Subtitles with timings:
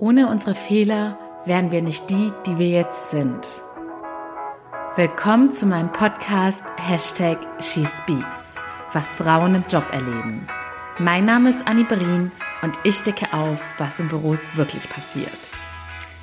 [0.00, 3.60] Ohne unsere Fehler wären wir nicht die, die wir jetzt sind.
[4.94, 8.54] Willkommen zu meinem Podcast Hashtag SheSpeaks,
[8.92, 10.46] was Frauen im Job erleben.
[11.00, 12.30] Mein Name ist Annie Berin
[12.62, 15.50] und ich decke auf, was in Büros wirklich passiert.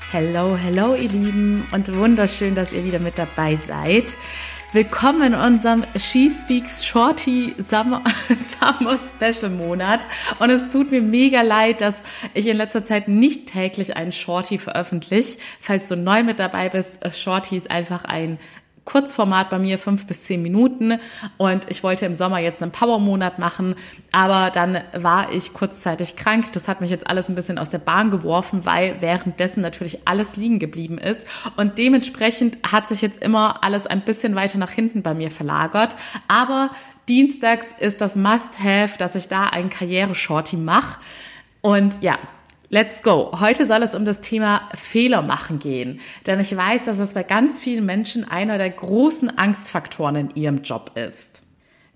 [0.09, 4.15] Hello, hello ihr Lieben und wunderschön, dass ihr wieder mit dabei seid.
[4.75, 10.05] Willkommen in unserem She Speaks Shorty Summer, Summer Special Monat.
[10.39, 12.01] Und es tut mir mega leid, dass
[12.33, 15.37] ich in letzter Zeit nicht täglich einen Shorty veröffentliche.
[15.61, 18.37] Falls du neu mit dabei bist, Shorty ist einfach ein
[18.85, 20.99] Kurzformat bei mir, fünf bis zehn Minuten.
[21.37, 23.75] Und ich wollte im Sommer jetzt einen Power-Monat machen,
[24.11, 26.53] aber dann war ich kurzzeitig krank.
[26.53, 30.37] Das hat mich jetzt alles ein bisschen aus der Bahn geworfen, weil währenddessen natürlich alles
[30.37, 31.27] liegen geblieben ist.
[31.57, 35.95] Und dementsprechend hat sich jetzt immer alles ein bisschen weiter nach hinten bei mir verlagert.
[36.27, 36.69] Aber
[37.09, 40.99] dienstags ist das Must-Have, dass ich da einen Karriere-Shorty mache.
[41.61, 42.19] Und ja,
[42.69, 43.31] Let's go.
[43.39, 45.99] Heute soll es um das Thema Fehler machen gehen.
[46.25, 50.61] Denn ich weiß, dass es bei ganz vielen Menschen einer der großen Angstfaktoren in ihrem
[50.63, 51.44] Job ist.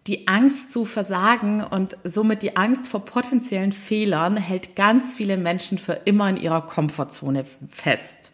[0.09, 5.77] Die Angst zu versagen und somit die Angst vor potenziellen Fehlern hält ganz viele Menschen
[5.77, 8.31] für immer in ihrer Komfortzone fest.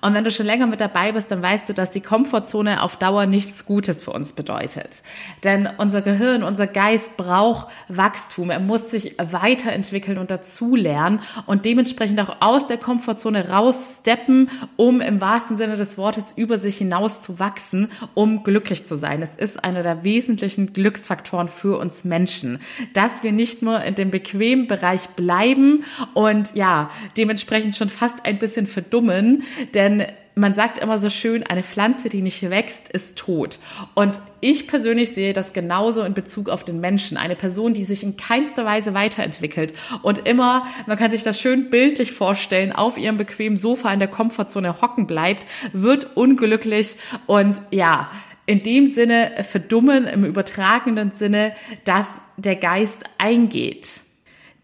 [0.00, 2.96] Und wenn du schon länger mit dabei bist, dann weißt du, dass die Komfortzone auf
[2.96, 5.02] Dauer nichts Gutes für uns bedeutet.
[5.44, 8.50] Denn unser Gehirn, unser Geist braucht Wachstum.
[8.50, 15.20] Er muss sich weiterentwickeln und dazulernen und dementsprechend auch aus der Komfortzone raussteppen, um im
[15.20, 19.22] wahrsten Sinne des Wortes über sich hinaus zu wachsen, um glücklich zu sein.
[19.22, 21.15] Es ist einer der wesentlichen Glücksfaktoren
[21.48, 22.60] für uns Menschen,
[22.92, 28.38] dass wir nicht nur in dem bequemen Bereich bleiben und ja, dementsprechend schon fast ein
[28.38, 29.42] bisschen verdummen,
[29.74, 30.06] denn
[30.38, 33.58] man sagt immer so schön, eine Pflanze, die nicht wächst, ist tot.
[33.94, 37.16] Und ich persönlich sehe das genauso in Bezug auf den Menschen.
[37.16, 41.70] Eine Person, die sich in keinster Weise weiterentwickelt und immer, man kann sich das schön
[41.70, 48.10] bildlich vorstellen, auf ihrem bequemen Sofa in der Komfortzone hocken bleibt, wird unglücklich und ja,
[48.46, 51.52] in dem Sinne verdummen im übertragenen Sinne,
[51.84, 54.02] dass der Geist eingeht.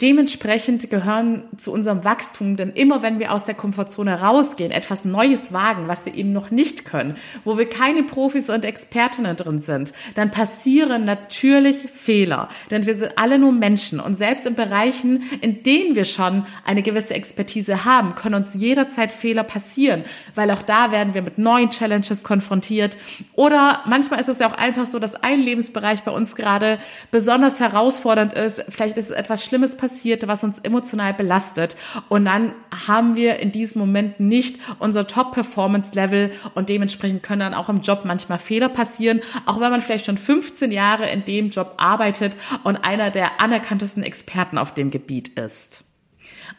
[0.03, 5.53] Dementsprechend gehören zu unserem Wachstum, denn immer wenn wir aus der Komfortzone rausgehen, etwas Neues
[5.53, 7.15] wagen, was wir eben noch nicht können,
[7.45, 13.13] wo wir keine Profis und Expertinnen drin sind, dann passieren natürlich Fehler, denn wir sind
[13.17, 14.01] alle nur Menschen.
[14.01, 19.13] Und selbst in Bereichen, in denen wir schon eine gewisse Expertise haben, können uns jederzeit
[19.13, 20.03] Fehler passieren,
[20.35, 22.97] weil auch da werden wir mit neuen Challenges konfrontiert.
[23.35, 26.81] Oder manchmal ist es ja auch einfach so, dass ein Lebensbereich bei uns gerade
[27.13, 31.77] besonders herausfordernd ist, vielleicht ist etwas Schlimmes passiert, passiert, was uns emotional belastet.
[32.09, 32.55] Und dann
[32.87, 38.03] haben wir in diesem Moment nicht unser Top-Performance-Level und dementsprechend können dann auch im Job
[38.05, 42.77] manchmal Fehler passieren, auch wenn man vielleicht schon 15 Jahre in dem Job arbeitet und
[42.85, 45.85] einer der anerkanntesten Experten auf dem Gebiet ist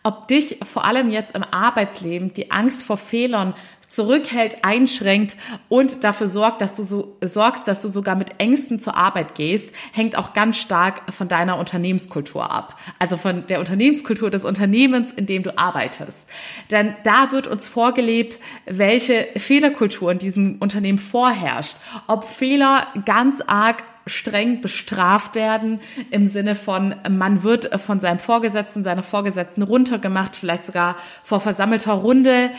[0.01, 3.53] ob dich vor allem jetzt im Arbeitsleben die Angst vor Fehlern
[3.93, 5.35] zurückhält, einschränkt
[5.69, 9.73] und dafür sorgt, dass du so sorgst, dass du sogar mit Ängsten zur Arbeit gehst,
[9.91, 12.79] hängt auch ganz stark von deiner Unternehmenskultur ab.
[12.97, 16.27] Also von der Unternehmenskultur des Unternehmens, in dem du arbeitest.
[16.71, 21.77] Denn da wird uns vorgelebt, welche Fehlerkultur in diesem Unternehmen vorherrscht.
[22.07, 25.79] Ob Fehler ganz arg streng bestraft werden
[26.11, 31.93] im Sinne von, man wird von seinem Vorgesetzten, seiner Vorgesetzten runtergemacht, vielleicht sogar vor versammelter
[31.93, 32.51] Runde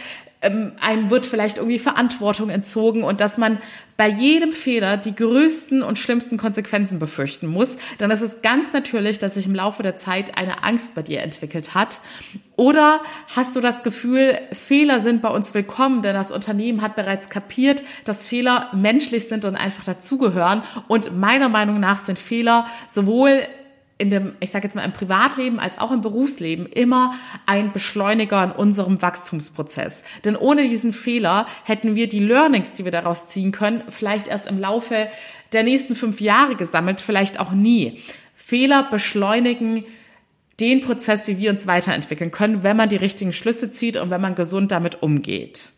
[0.45, 3.59] ähm, einem wird vielleicht irgendwie Verantwortung entzogen und dass man
[3.97, 9.19] bei jedem Fehler die größten und schlimmsten Konsequenzen befürchten muss, dann ist es ganz natürlich,
[9.19, 12.01] dass sich im Laufe der Zeit eine Angst bei dir entwickelt hat.
[12.57, 13.01] Oder
[13.37, 17.83] hast du das Gefühl, Fehler sind bei uns willkommen, denn das Unternehmen hat bereits kapiert,
[18.05, 20.63] dass Fehler menschlich sind und einfach dazugehören.
[20.89, 23.43] Und meiner Meinung nach sind Fehler sowohl
[23.97, 27.15] in dem, ich sage jetzt mal im Privatleben als auch im Berufsleben immer
[27.47, 30.03] ein Beschleuniger in unserem Wachstumsprozess.
[30.25, 34.49] Denn ohne diesen Fehler hätten wir die Learnings, die wir daraus ziehen können, vielleicht erst
[34.49, 35.09] im Laufe
[35.53, 38.01] der nächsten fünf Jahre gesammelt, vielleicht auch nie.
[38.35, 39.85] Fehler beschleunigen
[40.61, 44.21] den Prozess, wie wir uns weiterentwickeln können, wenn man die richtigen Schlüsse zieht und wenn
[44.21, 45.71] man gesund damit umgeht.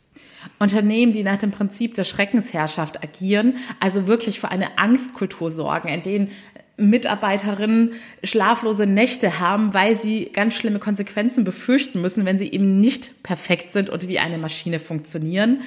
[0.59, 6.03] Unternehmen, die nach dem Prinzip der Schreckensherrschaft agieren, also wirklich für eine Angstkultur sorgen, in
[6.03, 6.31] denen
[6.76, 7.93] Mitarbeiterinnen
[8.23, 13.73] schlaflose Nächte haben, weil sie ganz schlimme Konsequenzen befürchten müssen, wenn sie eben nicht perfekt
[13.73, 15.61] sind und wie eine Maschine funktionieren,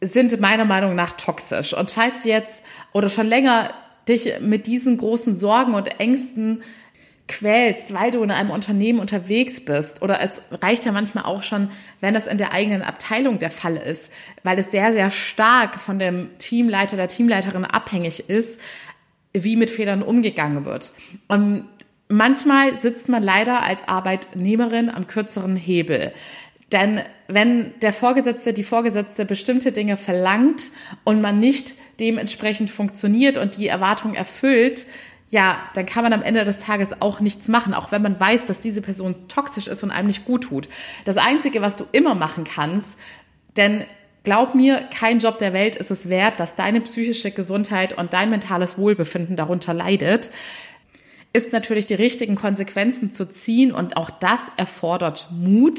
[0.00, 1.74] sind meiner Meinung nach toxisch.
[1.74, 2.62] Und falls jetzt
[2.92, 3.74] oder schon länger
[4.08, 6.62] dich mit diesen großen Sorgen und Ängsten
[7.28, 11.68] quälst, weil du in einem Unternehmen unterwegs bist, oder es reicht ja manchmal auch schon,
[12.00, 14.12] wenn das in der eigenen Abteilung der Fall ist,
[14.42, 18.60] weil es sehr, sehr stark von dem Teamleiter, der Teamleiterin abhängig ist,
[19.32, 20.92] wie mit Fehlern umgegangen wird.
[21.28, 21.64] Und
[22.08, 26.12] manchmal sitzt man leider als Arbeitnehmerin am kürzeren Hebel.
[26.72, 30.70] Denn wenn der Vorgesetzte, die Vorgesetzte bestimmte Dinge verlangt
[31.04, 34.86] und man nicht dementsprechend funktioniert und die Erwartung erfüllt,
[35.28, 38.46] ja, dann kann man am Ende des Tages auch nichts machen, auch wenn man weiß,
[38.46, 40.68] dass diese Person toxisch ist und einem nicht gut tut.
[41.04, 42.98] Das Einzige, was du immer machen kannst,
[43.56, 43.84] denn
[44.22, 48.30] glaub mir, kein Job der Welt ist es wert, dass deine psychische Gesundheit und dein
[48.30, 50.30] mentales Wohlbefinden darunter leidet.
[51.32, 55.78] Ist natürlich die richtigen Konsequenzen zu ziehen und auch das erfordert Mut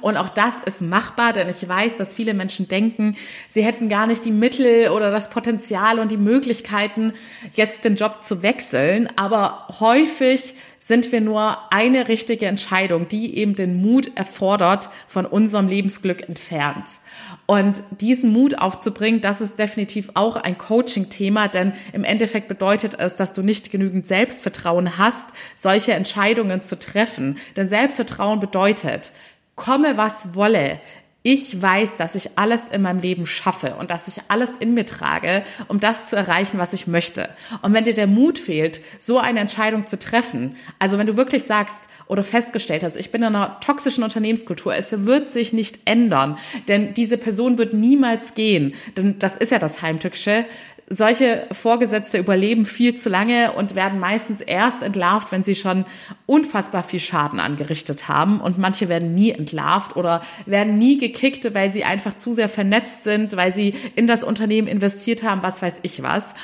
[0.00, 3.16] und auch das ist machbar, denn ich weiß, dass viele Menschen denken,
[3.48, 7.14] sie hätten gar nicht die Mittel oder das Potenzial und die Möglichkeiten,
[7.54, 13.54] jetzt den Job zu wechseln, aber häufig sind wir nur eine richtige Entscheidung, die eben
[13.54, 16.98] den Mut erfordert, von unserem Lebensglück entfernt.
[17.46, 23.14] Und diesen Mut aufzubringen, das ist definitiv auch ein Coaching-Thema, denn im Endeffekt bedeutet es,
[23.14, 27.38] dass du nicht genügend Selbstvertrauen hast, solche Entscheidungen zu treffen.
[27.56, 29.12] Denn Selbstvertrauen bedeutet,
[29.54, 30.80] komme was wolle,
[31.22, 34.84] ich weiß, dass ich alles in meinem Leben schaffe und dass ich alles in mir
[34.84, 37.28] trage, um das zu erreichen, was ich möchte.
[37.62, 41.44] Und wenn dir der Mut fehlt, so eine Entscheidung zu treffen, also wenn du wirklich
[41.44, 46.38] sagst oder festgestellt hast, ich bin in einer toxischen Unternehmenskultur, es wird sich nicht ändern,
[46.66, 50.44] denn diese Person wird niemals gehen, denn das ist ja das Heimtückische,
[50.92, 55.86] solche Vorgesetzte überleben viel zu lange und werden meistens erst entlarvt, wenn sie schon
[56.26, 58.40] unfassbar viel Schaden angerichtet haben.
[58.40, 63.04] Und manche werden nie entlarvt oder werden nie gekickt, weil sie einfach zu sehr vernetzt
[63.04, 66.34] sind, weil sie in das Unternehmen investiert haben, was weiß ich was.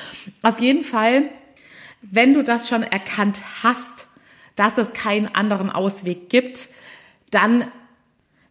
[0.41, 1.23] Auf jeden Fall,
[2.01, 4.07] wenn du das schon erkannt hast,
[4.55, 6.69] dass es keinen anderen Ausweg gibt,
[7.29, 7.65] dann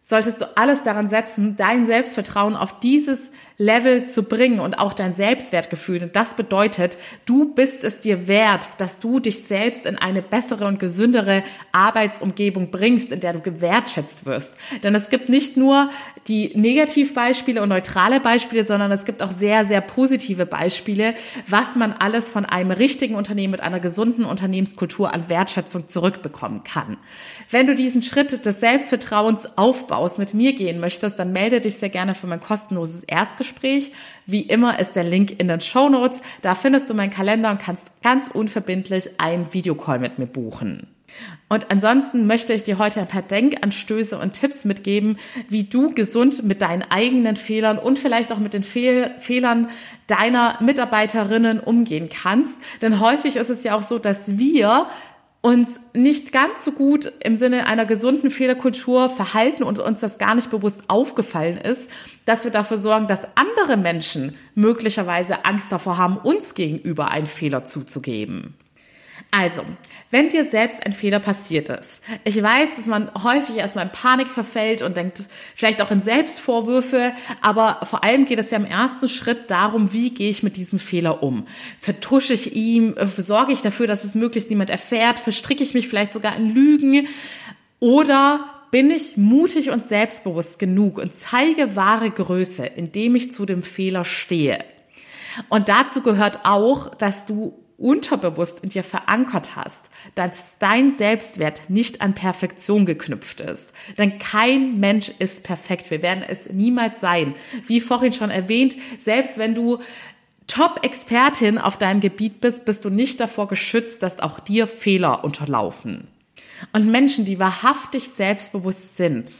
[0.09, 3.29] solltest du alles daran setzen, dein Selbstvertrauen auf dieses
[3.59, 6.01] Level zu bringen und auch dein Selbstwertgefühl.
[6.01, 10.65] Und das bedeutet, du bist es dir wert, dass du dich selbst in eine bessere
[10.65, 14.55] und gesündere Arbeitsumgebung bringst, in der du gewertschätzt wirst.
[14.81, 15.89] Denn es gibt nicht nur
[16.27, 21.13] die Negativbeispiele und neutrale Beispiele, sondern es gibt auch sehr, sehr positive Beispiele,
[21.45, 26.97] was man alles von einem richtigen Unternehmen mit einer gesunden Unternehmenskultur an Wertschätzung zurückbekommen kann.
[27.51, 31.75] Wenn du diesen Schritt des Selbstvertrauens aufbaust, aus mit mir gehen möchtest, dann melde dich
[31.75, 33.91] sehr gerne für mein kostenloses Erstgespräch.
[34.25, 36.21] Wie immer ist der Link in den Show Notes.
[36.41, 40.87] Da findest du meinen Kalender und kannst ganz unverbindlich einen Videocall mit mir buchen.
[41.47, 45.17] Und ansonsten möchte ich dir heute ein paar Denkanstöße und Tipps mitgeben,
[45.47, 49.67] wie du gesund mit deinen eigenen Fehlern und vielleicht auch mit den Fehl Fehlern
[50.05, 52.61] deiner Mitarbeiterinnen umgehen kannst.
[52.81, 54.87] Denn häufig ist es ja auch so, dass wir
[55.41, 60.35] uns nicht ganz so gut im Sinne einer gesunden Fehlerkultur verhalten und uns das gar
[60.35, 61.89] nicht bewusst aufgefallen ist,
[62.25, 67.65] dass wir dafür sorgen, dass andere Menschen möglicherweise Angst davor haben, uns gegenüber einen Fehler
[67.65, 68.55] zuzugeben.
[69.31, 69.63] Also,
[70.11, 74.27] wenn dir selbst ein Fehler passiert ist, ich weiß, dass man häufig erstmal in Panik
[74.27, 75.21] verfällt und denkt
[75.55, 80.11] vielleicht auch in Selbstvorwürfe, aber vor allem geht es ja im ersten Schritt darum, wie
[80.11, 81.45] gehe ich mit diesem Fehler um?
[81.79, 86.13] Vertusche ich ihm, sorge ich dafür, dass es möglichst niemand erfährt, verstricke ich mich vielleicht
[86.13, 87.07] sogar in Lügen
[87.79, 93.63] oder bin ich mutig und selbstbewusst genug und zeige wahre Größe, indem ich zu dem
[93.63, 94.63] Fehler stehe.
[95.47, 102.01] Und dazu gehört auch, dass du unterbewusst in dir verankert hast, dass dein Selbstwert nicht
[102.01, 103.73] an Perfektion geknüpft ist.
[103.97, 105.89] Denn kein Mensch ist perfekt.
[105.89, 107.35] Wir werden es niemals sein.
[107.65, 109.79] Wie vorhin schon erwähnt, selbst wenn du
[110.47, 116.07] Top-Expertin auf deinem Gebiet bist, bist du nicht davor geschützt, dass auch dir Fehler unterlaufen.
[116.73, 119.31] Und Menschen, die wahrhaftig selbstbewusst sind,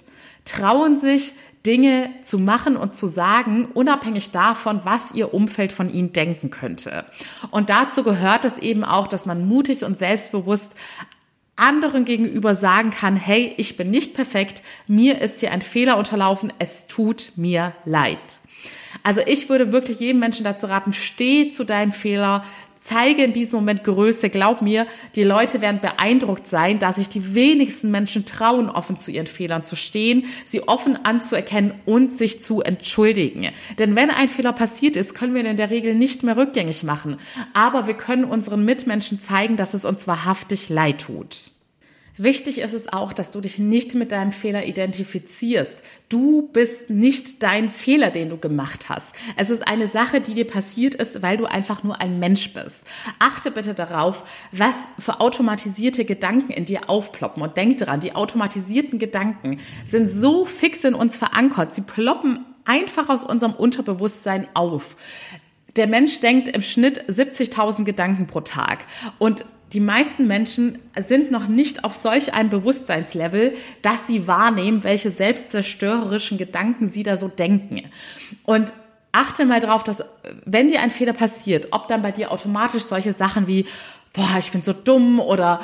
[0.45, 1.33] trauen sich,
[1.65, 7.05] Dinge zu machen und zu sagen, unabhängig davon, was ihr Umfeld von ihnen denken könnte.
[7.51, 10.75] Und dazu gehört es eben auch, dass man mutig und selbstbewusst
[11.57, 16.53] anderen gegenüber sagen kann, hey, ich bin nicht perfekt, mir ist hier ein Fehler unterlaufen,
[16.57, 18.39] es tut mir leid.
[19.03, 22.43] Also ich würde wirklich jedem Menschen dazu raten, steh zu deinem Fehler,
[22.79, 24.29] zeige in diesem Moment Größe.
[24.29, 29.11] Glaub mir, die Leute werden beeindruckt sein, dass sich die wenigsten Menschen trauen, offen zu
[29.11, 33.49] ihren Fehlern zu stehen, sie offen anzuerkennen und sich zu entschuldigen.
[33.77, 36.83] Denn wenn ein Fehler passiert ist, können wir ihn in der Regel nicht mehr rückgängig
[36.83, 37.17] machen.
[37.53, 41.51] Aber wir können unseren Mitmenschen zeigen, dass es uns wahrhaftig leid tut.
[42.21, 45.81] Wichtig ist es auch, dass du dich nicht mit deinem Fehler identifizierst.
[46.09, 49.15] Du bist nicht dein Fehler, den du gemacht hast.
[49.37, 52.83] Es ist eine Sache, die dir passiert ist, weil du einfach nur ein Mensch bist.
[53.19, 58.99] Achte bitte darauf, was für automatisierte Gedanken in dir aufploppen und denk dran, die automatisierten
[58.99, 61.73] Gedanken sind so fix in uns verankert.
[61.73, 64.97] Sie ploppen einfach aus unserem Unterbewusstsein auf.
[65.75, 68.85] Der Mensch denkt im Schnitt 70.000 Gedanken pro Tag.
[69.17, 75.11] Und die meisten Menschen sind noch nicht auf solch einem Bewusstseinslevel, dass sie wahrnehmen, welche
[75.11, 77.83] selbstzerstörerischen Gedanken sie da so denken.
[78.43, 78.73] Und
[79.11, 80.03] achte mal drauf, dass
[80.45, 83.65] wenn dir ein Fehler passiert, ob dann bei dir automatisch solche Sachen wie,
[84.13, 85.61] boah, ich bin so dumm oder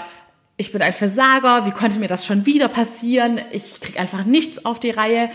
[0.57, 4.65] ich bin ein Versager, wie konnte mir das schon wieder passieren, ich krieg einfach nichts
[4.65, 5.29] auf die Reihe,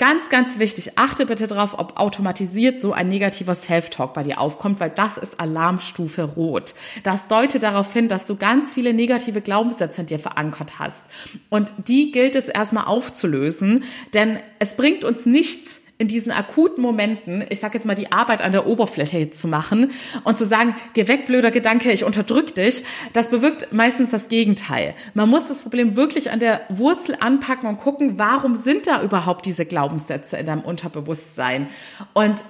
[0.00, 4.80] Ganz, ganz wichtig, achte bitte darauf, ob automatisiert so ein negativer Self-Talk bei dir aufkommt,
[4.80, 6.72] weil das ist Alarmstufe Rot.
[7.02, 11.04] Das deutet darauf hin, dass du ganz viele negative Glaubenssätze in dir verankert hast.
[11.50, 17.44] Und die gilt es erstmal aufzulösen, denn es bringt uns nichts, in diesen akuten Momenten,
[17.50, 19.90] ich sage jetzt mal, die Arbeit an der Oberfläche zu machen
[20.24, 24.94] und zu sagen, geh weg, blöder Gedanke, ich unterdrück dich, das bewirkt meistens das Gegenteil.
[25.12, 29.44] Man muss das Problem wirklich an der Wurzel anpacken und gucken, warum sind da überhaupt
[29.44, 31.68] diese Glaubenssätze in deinem Unterbewusstsein?
[32.14, 32.42] Und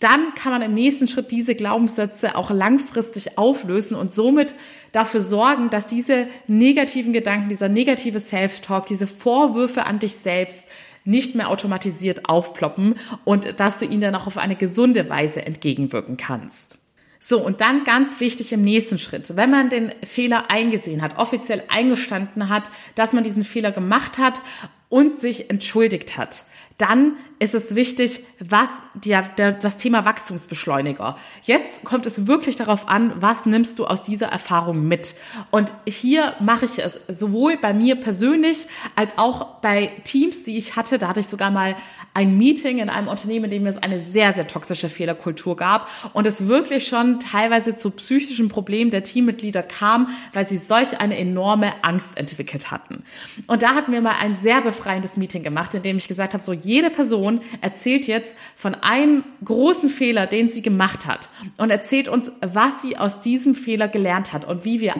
[0.00, 4.54] dann kann man im nächsten Schritt diese Glaubenssätze auch langfristig auflösen und somit
[4.90, 10.66] dafür sorgen, dass diese negativen Gedanken, dieser negative Self-Talk, diese Vorwürfe an dich selbst
[11.04, 16.16] nicht mehr automatisiert aufploppen und dass du ihnen dann auch auf eine gesunde Weise entgegenwirken
[16.16, 16.78] kannst.
[17.20, 21.64] So, und dann ganz wichtig im nächsten Schritt, wenn man den Fehler eingesehen hat, offiziell
[21.68, 24.40] eingestanden hat, dass man diesen Fehler gemacht hat
[24.88, 26.44] und sich entschuldigt hat,
[26.78, 31.16] dann ist es wichtig, was der, der, das Thema Wachstumsbeschleuniger.
[31.42, 35.14] Jetzt kommt es wirklich darauf an, was nimmst du aus dieser Erfahrung mit.
[35.50, 40.76] Und hier mache ich es sowohl bei mir persönlich als auch bei Teams, die ich
[40.76, 40.98] hatte.
[40.98, 41.74] Da hatte ich sogar mal
[42.14, 46.26] ein Meeting in einem Unternehmen, in dem es eine sehr, sehr toxische Fehlerkultur gab und
[46.26, 51.72] es wirklich schon teilweise zu psychischen Problemen der Teammitglieder kam, weil sie solch eine enorme
[51.82, 53.04] Angst entwickelt hatten.
[53.46, 56.44] Und da hatten wir mal ein sehr befreiendes Meeting gemacht, in dem ich gesagt habe,
[56.44, 62.08] so jede Person erzählt jetzt von einem großen Fehler, den sie gemacht hat und erzählt
[62.08, 64.94] uns, was sie aus diesem Fehler gelernt hat und wie wir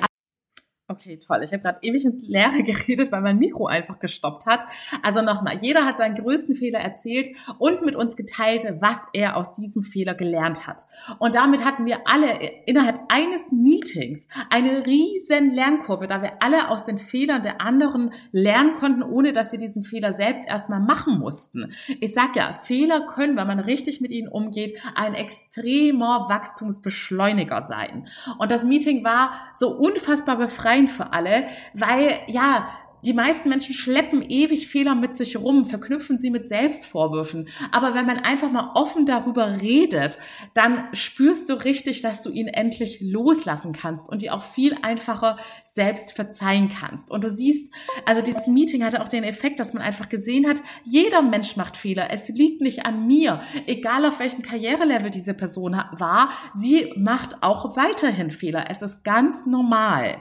[0.90, 1.42] Okay, toll.
[1.44, 4.64] Ich habe gerade ewig ins Leere geredet, weil mein Mikro einfach gestoppt hat.
[5.02, 7.28] Also nochmal, jeder hat seinen größten Fehler erzählt
[7.58, 10.86] und mit uns geteilt, was er aus diesem Fehler gelernt hat.
[11.18, 16.84] Und damit hatten wir alle innerhalb eines Meetings eine riesen Lernkurve, da wir alle aus
[16.84, 21.70] den Fehlern der anderen lernen konnten, ohne dass wir diesen Fehler selbst erstmal machen mussten.
[22.00, 28.08] Ich sag ja, Fehler können, wenn man richtig mit ihnen umgeht, ein extremer Wachstumsbeschleuniger sein.
[28.38, 32.68] Und das Meeting war so unfassbar befreiend befreiend für alle, weil ja,
[33.04, 37.48] die meisten Menschen schleppen ewig Fehler mit sich rum, verknüpfen sie mit Selbstvorwürfen.
[37.70, 40.18] Aber wenn man einfach mal offen darüber redet,
[40.54, 45.36] dann spürst du richtig, dass du ihn endlich loslassen kannst und dir auch viel einfacher
[45.64, 47.10] selbst verzeihen kannst.
[47.10, 47.72] Und du siehst,
[48.04, 51.76] also dieses Meeting hatte auch den Effekt, dass man einfach gesehen hat, jeder Mensch macht
[51.76, 52.08] Fehler.
[52.10, 53.40] Es liegt nicht an mir.
[53.66, 58.64] Egal auf welchem Karrierelevel diese Person war, sie macht auch weiterhin Fehler.
[58.68, 60.18] Es ist ganz normal.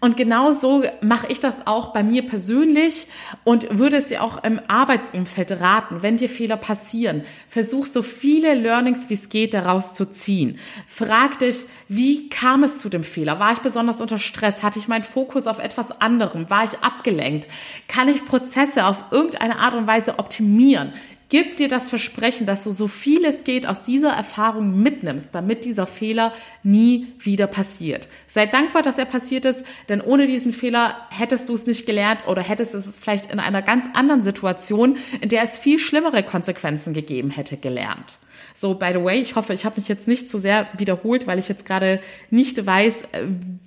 [0.00, 3.06] Und genau so mache ich das auch bei mir persönlich
[3.44, 8.54] und würde es dir auch im Arbeitsumfeld raten, wenn dir Fehler passieren, versuch so viele
[8.54, 10.58] Learnings wie es geht daraus zu ziehen.
[10.86, 13.40] Frag dich, wie kam es zu dem Fehler?
[13.40, 14.62] War ich besonders unter Stress?
[14.62, 16.48] Hatte ich meinen Fokus auf etwas anderem?
[16.48, 17.48] War ich abgelenkt?
[17.88, 20.92] Kann ich Prozesse auf irgendeine Art und Weise optimieren?
[21.32, 25.64] Gib dir das Versprechen, dass du so viel es geht aus dieser Erfahrung mitnimmst, damit
[25.64, 28.06] dieser Fehler nie wieder passiert.
[28.26, 32.26] Sei dankbar, dass er passiert ist, denn ohne diesen Fehler hättest du es nicht gelernt
[32.28, 36.92] oder hättest es vielleicht in einer ganz anderen Situation, in der es viel schlimmere Konsequenzen
[36.92, 38.18] gegeben hätte, gelernt.
[38.54, 41.38] So, by the way, ich hoffe, ich habe mich jetzt nicht zu sehr wiederholt, weil
[41.38, 43.22] ich jetzt gerade nicht weiß, äh,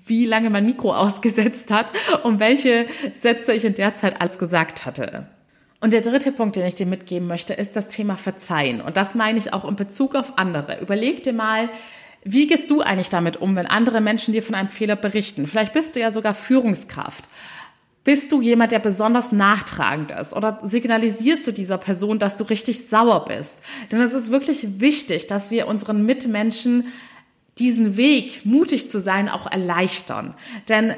[0.05, 1.91] wie lange mein Mikro ausgesetzt hat
[2.21, 2.85] und welche
[3.19, 5.25] Sätze ich in der Zeit alles gesagt hatte.
[5.81, 8.81] Und der dritte Punkt, den ich dir mitgeben möchte, ist das Thema Verzeihen.
[8.81, 10.79] Und das meine ich auch in Bezug auf andere.
[10.81, 11.69] Überleg dir mal,
[12.23, 15.45] wie gehst du eigentlich damit um, wenn andere Menschen dir von einem Fehler berichten?
[15.45, 17.25] Vielleicht bist du ja sogar Führungskraft.
[18.03, 20.33] Bist du jemand, der besonders nachtragend ist?
[20.33, 23.61] Oder signalisierst du dieser Person, dass du richtig sauer bist?
[23.91, 26.85] Denn es ist wirklich wichtig, dass wir unseren Mitmenschen
[27.57, 30.35] diesen Weg, mutig zu sein, auch erleichtern.
[30.67, 30.93] Denn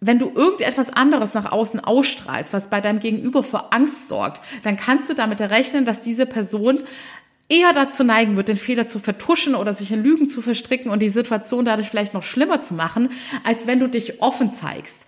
[0.00, 4.76] wenn du irgendetwas anderes nach außen ausstrahlst, was bei deinem Gegenüber für Angst sorgt, dann
[4.76, 6.82] kannst du damit rechnen, dass diese Person
[7.48, 11.00] eher dazu neigen wird, den Fehler zu vertuschen oder sich in Lügen zu verstricken und
[11.00, 13.10] die Situation dadurch vielleicht noch schlimmer zu machen,
[13.44, 15.06] als wenn du dich offen zeigst.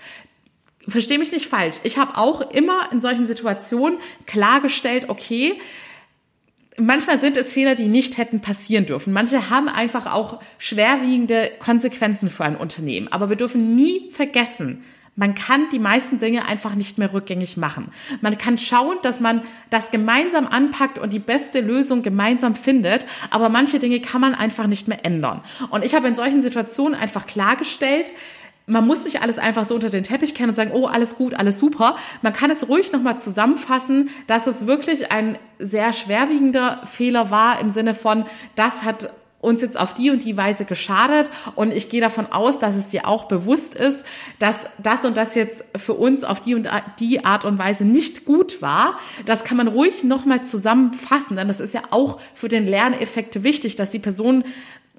[0.87, 1.79] Versteh mich nicht falsch.
[1.83, 5.61] Ich habe auch immer in solchen Situationen klargestellt, okay,
[6.79, 9.13] manchmal sind es Fehler, die nicht hätten passieren dürfen.
[9.13, 13.09] Manche haben einfach auch schwerwiegende Konsequenzen für ein Unternehmen.
[13.09, 14.83] Aber wir dürfen nie vergessen,
[15.19, 17.89] man kann die meisten Dinge einfach nicht mehr rückgängig machen.
[18.21, 23.49] Man kann schauen, dass man das gemeinsam anpackt und die beste Lösung gemeinsam findet, aber
[23.49, 25.43] manche Dinge kann man einfach nicht mehr ändern.
[25.71, 28.13] Und ich habe in solchen Situationen einfach klargestellt,
[28.69, 31.35] man muss nicht alles einfach so unter den Teppich kennen und sagen, oh, alles gut,
[31.35, 31.97] alles super.
[32.23, 37.71] Man kann es ruhig nochmal zusammenfassen, dass es wirklich ein sehr schwerwiegender Fehler war im
[37.71, 39.11] Sinne von, das hat
[39.41, 42.89] uns jetzt auf die und die Weise geschadet und ich gehe davon aus, dass es
[42.89, 44.05] dir auch bewusst ist,
[44.41, 48.25] dass das und das jetzt für uns auf die und die Art und Weise nicht
[48.25, 48.99] gut war.
[49.27, 53.77] Das kann man ruhig nochmal zusammenfassen, denn das ist ja auch für den Lerneffekt wichtig,
[53.77, 54.43] dass die Person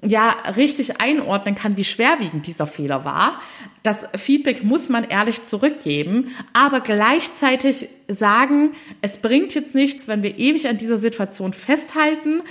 [0.02, 3.40] ja richtig einordnen kann, wie schwerwiegend dieser Fehler war.
[3.82, 10.38] Das Feedback muss man ehrlich zurückgeben, aber gleichzeitig sagen, es bringt jetzt nichts, wenn wir
[10.38, 12.42] ewig an dieser Situation festhalten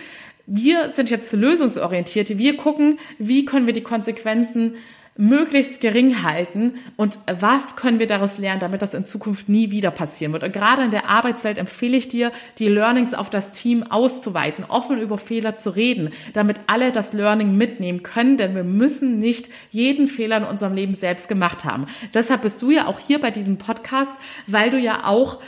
[0.52, 2.40] wir sind jetzt lösungsorientiert.
[2.40, 4.74] Wir gucken, wie können wir die Konsequenzen
[5.20, 9.92] möglichst gering halten und was können wir daraus lernen, damit das in Zukunft nie wieder
[9.92, 10.46] passieren wird.
[10.46, 14.98] Und gerade in der Arbeitswelt empfehle ich dir, die Learnings auf das Team auszuweiten, offen
[14.98, 20.08] über Fehler zu reden, damit alle das Learning mitnehmen können, denn wir müssen nicht jeden
[20.08, 21.86] Fehler in unserem Leben selbst gemacht haben.
[22.14, 24.14] Deshalb bist du ja auch hier bei diesem Podcast,
[24.48, 25.40] weil du ja auch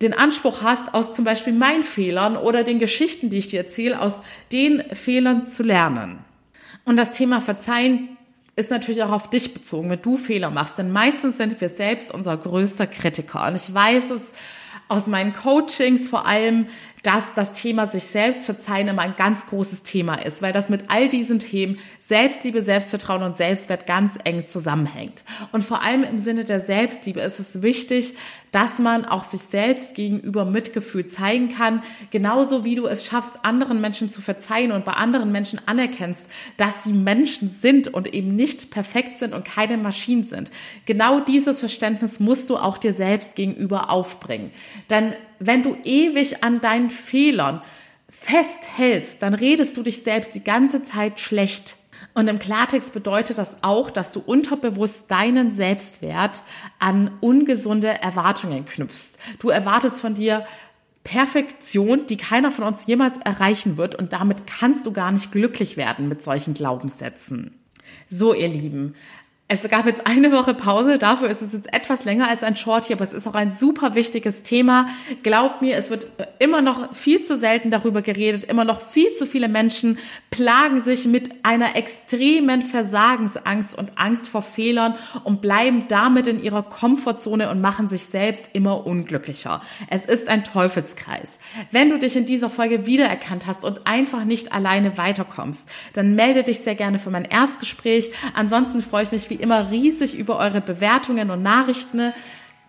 [0.00, 4.00] den Anspruch hast, aus zum Beispiel meinen Fehlern oder den Geschichten, die ich dir erzähle,
[4.00, 6.20] aus den Fehlern zu lernen.
[6.86, 8.16] Und das Thema Verzeihen
[8.58, 10.78] ist natürlich auch auf dich bezogen, wenn du Fehler machst.
[10.78, 13.46] Denn meistens sind wir selbst unser größter Kritiker.
[13.46, 14.32] Und ich weiß es
[14.88, 16.66] aus meinen Coachings vor allem,
[17.02, 20.84] dass das Thema sich selbst verzeihen immer ein ganz großes Thema ist, weil das mit
[20.88, 25.24] all diesen Themen Selbstliebe, Selbstvertrauen und Selbstwert ganz eng zusammenhängt.
[25.52, 28.14] Und vor allem im Sinne der Selbstliebe ist es wichtig,
[28.52, 33.80] dass man auch sich selbst gegenüber Mitgefühl zeigen kann, genauso wie du es schaffst, anderen
[33.80, 38.70] Menschen zu verzeihen und bei anderen Menschen anerkennst, dass sie Menschen sind und eben nicht
[38.70, 40.50] perfekt sind und keine Maschinen sind.
[40.86, 44.50] Genau dieses Verständnis musst du auch dir selbst gegenüber aufbringen.
[44.88, 47.62] Denn wenn du ewig an deinen Fehlern
[48.10, 51.76] festhältst, dann redest du dich selbst die ganze Zeit schlecht.
[52.14, 56.42] Und im Klartext bedeutet das auch, dass du unterbewusst deinen Selbstwert
[56.78, 59.18] an ungesunde Erwartungen knüpfst.
[59.38, 60.44] Du erwartest von dir
[61.04, 65.76] Perfektion, die keiner von uns jemals erreichen wird und damit kannst du gar nicht glücklich
[65.76, 67.54] werden mit solchen Glaubenssätzen.
[68.10, 68.94] So, ihr Lieben,
[69.50, 72.84] es gab jetzt eine Woche Pause, dafür ist es jetzt etwas länger als ein Short
[72.84, 74.86] hier, aber es ist auch ein super wichtiges Thema.
[75.22, 76.06] Glaubt mir, es wird
[76.38, 81.06] immer noch viel zu selten darüber geredet, immer noch viel zu viele Menschen plagen sich
[81.06, 87.62] mit einer extremen Versagensangst und Angst vor Fehlern und bleiben damit in ihrer Komfortzone und
[87.62, 89.62] machen sich selbst immer unglücklicher.
[89.88, 91.38] Es ist ein Teufelskreis.
[91.72, 96.42] Wenn du dich in dieser Folge wiedererkannt hast und einfach nicht alleine weiterkommst, dann melde
[96.42, 98.12] dich sehr gerne für mein Erstgespräch.
[98.34, 102.12] Ansonsten freue ich mich wie immer riesig über eure Bewertungen und Nachrichten.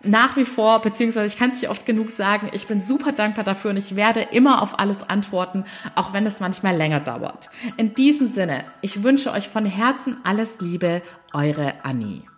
[0.02, 3.44] Nach wie vor, beziehungsweise ich kann es nicht oft genug sagen, ich bin super dankbar
[3.44, 7.50] dafür und ich werde immer auf alles antworten, auch wenn es manchmal länger dauert.
[7.76, 11.02] In diesem Sinne, ich wünsche euch von Herzen alles Liebe,
[11.34, 12.29] eure Annie.